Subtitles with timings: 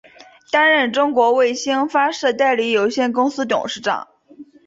[0.51, 4.07] 担任中国卫星发射代理有限公司董事长。